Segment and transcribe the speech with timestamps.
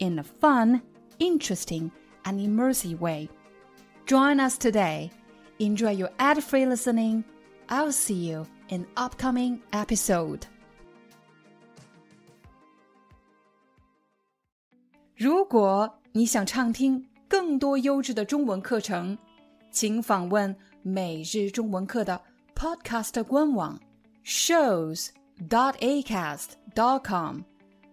[0.00, 0.82] in a fun,
[1.18, 1.90] interesting,
[2.24, 3.28] and immersive way.
[4.06, 5.10] Join us today.
[5.58, 7.24] Enjoy your ad free listening.
[7.68, 10.42] I'll see you in upcoming episode.
[15.16, 19.16] 如果你想畅听更多优质的中文课程，
[19.70, 22.20] 请访问每日中文课的
[22.54, 23.80] Podcast 官网
[24.24, 25.08] shows
[25.48, 27.42] dot acast dot com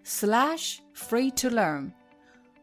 [0.04, 1.92] slash free to learn。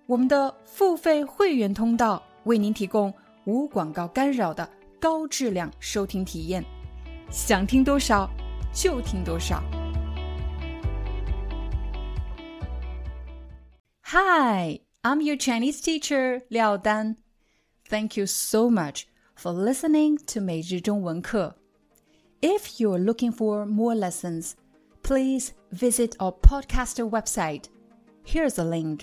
[0.06, 3.12] 我们的付费会员通道为您提供
[3.44, 6.64] 无广告干扰的高质量收听体验，
[7.30, 8.28] 想听多少
[8.72, 9.62] 就听多少。
[14.02, 17.16] Hi, I'm your Chinese teacher Liao Dan.
[17.88, 19.04] Thank you so much
[19.36, 21.56] for listening to 每日中文课.
[22.40, 24.54] If you're looking for more lessons,
[25.02, 27.64] please visit our podcaster website.
[28.24, 29.02] Here's a link: